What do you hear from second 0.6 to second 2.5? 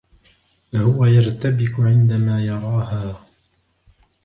هو يرتبِك عندما